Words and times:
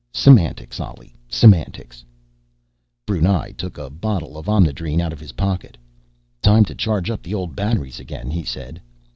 "Semantics, 0.15 0.79
Ollie, 0.79 1.13
semantics." 1.29 2.03
Brunei 3.05 3.51
took 3.51 3.77
a 3.77 3.87
bottle 3.91 4.35
of 4.35 4.47
Omnidrene 4.49 4.99
out 4.99 5.13
of 5.13 5.19
his 5.19 5.33
pocket. 5.33 5.77
"Time 6.41 6.65
to 6.65 6.73
charge 6.73 7.11
up 7.11 7.21
the 7.21 7.35
old 7.35 7.55
batteries 7.55 7.99
again," 7.99 8.31
he 8.31 8.43
said. 8.43 8.81